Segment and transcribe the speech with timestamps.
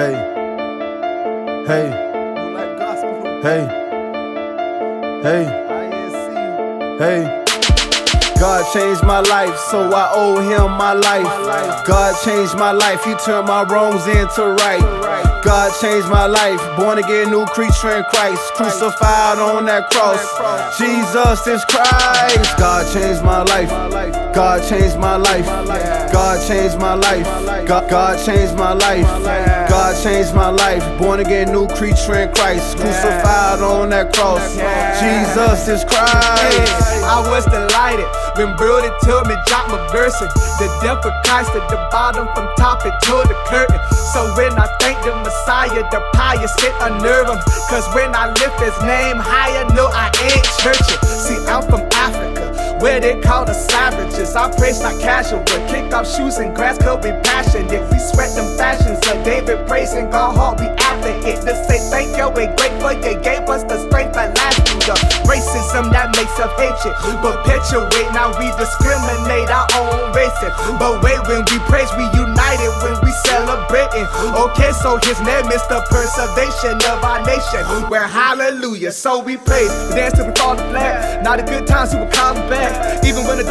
[0.00, 0.14] Hey.
[1.66, 1.90] Hey.
[3.42, 3.62] Hey.
[5.22, 5.44] Hey.
[6.98, 7.40] Hey.
[8.40, 11.84] God changed my life, so I owe him my life.
[11.86, 14.80] God changed my life, he turned my wrongs into right.
[15.44, 20.78] God changed my life, born again, new creature in Christ, crucified on that cross.
[20.78, 22.56] Jesus is Christ.
[22.56, 23.68] God changed my life.
[24.34, 25.44] God changed my life.
[26.10, 27.49] God changed my life.
[27.70, 29.06] God, God changed my life.
[29.70, 34.42] God changed my life, born again, new creature in Christ, crucified on that cross.
[34.98, 36.74] Jesus is Christ.
[37.06, 40.18] I was delighted when Brody told me drop my verse.
[40.18, 43.78] The death of Christ at the bottom from top it to the curtain.
[44.10, 47.38] So when I thank the Messiah, the pious hit unnerve him.
[47.70, 50.98] Cause when I lift his name higher, no, I ain't churchin'.
[51.06, 52.39] See, I'm from Africa.
[52.80, 54.34] Where they call the savages.
[54.34, 57.84] I praise not casual, but kick off shoes and grass could be passionate.
[57.92, 61.44] We sweat them fashions of David praising God hard, we after it.
[61.44, 64.96] To say thank you, we grateful you gave us the strength that lasting the
[65.28, 66.96] racism that makes us hatred.
[67.20, 70.52] Perpetuate, now we discriminate our own races.
[70.80, 74.08] But wait, when we praise, we united when we celebrating.
[74.32, 77.60] Okay, so his name is the preservation of our nation.
[77.92, 79.68] Where hallelujah, so we praise.
[79.92, 81.22] We dance till we fall to flat.
[81.22, 82.59] Now the good times we will call back.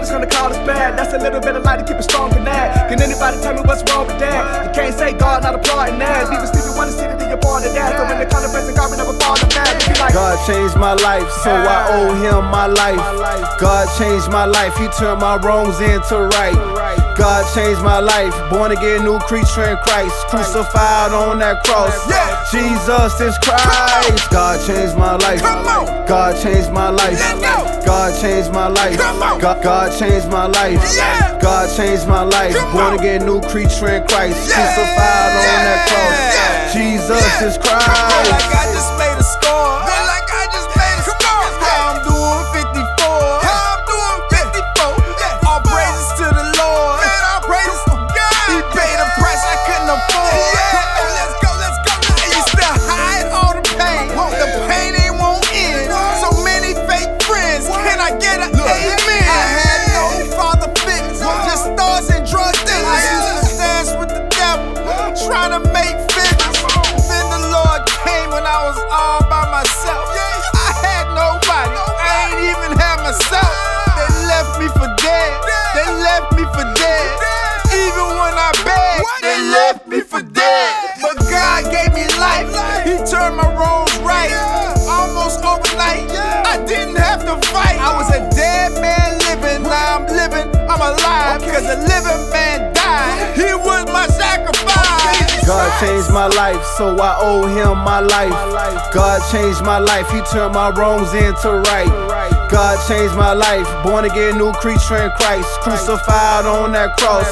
[0.00, 1.84] Even when the daughter's gonna call us bad, that's a little bit of light to
[1.84, 2.88] keep it strong in that.
[2.88, 4.64] Can anybody tell me what's wrong with that?
[4.64, 6.32] You can't say God not applauding that.
[6.32, 8.00] Even Stevie Wonder see that you're part of that.
[8.00, 9.76] So when the president, God we never fall to that.
[10.00, 12.96] Like, God changed my life, so I owe him my life.
[13.60, 16.79] God changed my life, he turned my wrongs into right.
[17.20, 21.92] God changed my life, born again, new creature in Christ, crucified on that cross.
[22.50, 24.30] Jesus is Christ.
[24.30, 25.42] God changed my life.
[26.08, 27.20] God changed my life.
[27.84, 28.96] God changed my life.
[28.96, 30.80] God, God changed my life.
[31.42, 36.72] God changed my life, born again, new creature in Christ, crucified on that cross.
[36.72, 38.19] Jesus is Christ.
[79.72, 80.74] Left me for dead.
[81.00, 82.50] But God gave me life.
[82.84, 84.34] He turned my wrongs right.
[84.88, 86.10] Almost overnight.
[86.10, 87.78] I didn't have to fight.
[87.78, 89.62] I was a dead man living.
[89.62, 90.48] Now I'm living.
[90.66, 91.40] I'm alive.
[91.42, 93.36] Cause a living man died.
[93.36, 95.46] He was my sacrifice.
[95.46, 98.34] God changed my life, so I owe him my life.
[98.92, 102.09] God changed my life, he turned my wrongs into right.
[102.50, 107.30] God changed my life, born again, new creature in Christ, crucified on that cross.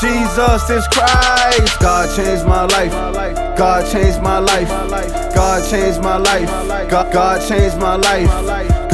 [0.00, 1.78] Jesus is Christ.
[1.80, 2.90] God changed my life.
[3.56, 4.68] God changed my life.
[5.34, 6.48] God changed my life.
[6.90, 8.28] God, changed my life.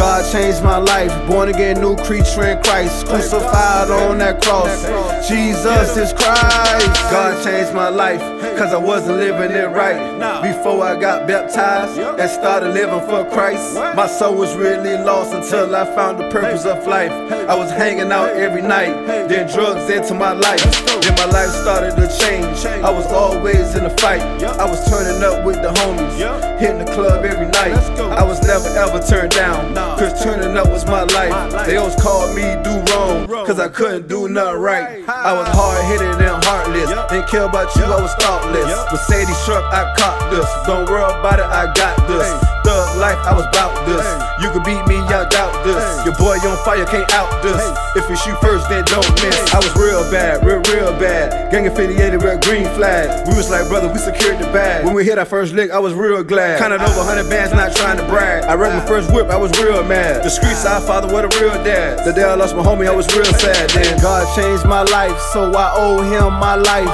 [0.03, 4.83] God changed my life, born again, new creature in Christ, crucified on that cross.
[5.29, 6.87] Jesus is Christ.
[7.09, 8.21] God changed my life,
[8.59, 10.43] cause I wasn't living it right.
[10.43, 15.73] Before I got baptized and started living for Christ, my soul was really lost until
[15.77, 17.13] I found the purpose of life.
[17.49, 20.65] I was hanging out every night, then drugs into my life.
[21.03, 22.67] Then my life started to change.
[22.67, 24.23] I was always in a fight.
[24.43, 27.79] I was turning up with the homies, hitting the club every night.
[28.01, 31.31] I was never ever turned down, cause turning up was my life.
[31.67, 35.07] They always called me do wrong, cause I couldn't do nothing right.
[35.07, 38.67] I was hard headed and heartless, didn't care about you, I was thoughtless.
[38.91, 40.49] Mercedes truck, I caught this.
[40.67, 42.27] Don't worry about it, I got this.
[42.67, 44.03] Thug life, I was bout this.
[44.43, 45.83] You could beat me, I doubt this.
[46.03, 47.63] Your boy on fire, can't out this.
[47.95, 49.39] If you shoot first, then don't miss.
[49.55, 51.51] I was real bad, real, real bad.
[51.51, 53.27] Gang affiliated with green flag.
[53.29, 54.85] We was like, brother, we secured the bag.
[54.85, 56.59] When we hit our first lick, I was real glad.
[56.59, 58.45] Counted over 100 bands, not trying to brag.
[58.45, 59.92] I wrecked my first whip, I was real mad.
[60.23, 62.05] The streets, I father, what a real dad.
[62.07, 63.71] The day I lost my homie, I was real sad.
[63.71, 66.89] Then God changed my life, so I owe him my life.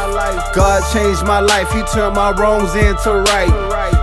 [0.54, 3.52] God changed my life, he turned my wrongs into right.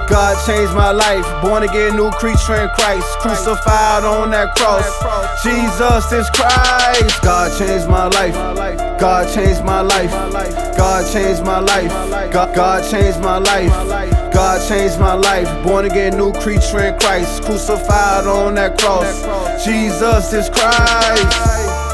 [0.07, 4.85] God changed my life, born again, new creature in Christ, crucified on that cross.
[5.43, 7.21] Jesus is Christ.
[7.21, 8.35] God changed my life.
[8.99, 10.11] God changed my life.
[10.77, 11.91] God changed my life.
[12.31, 14.24] God, God changed my life.
[14.35, 19.23] God changed my life, born again, new creature in Christ, crucified on that cross.
[19.63, 21.84] Jesus is Christ.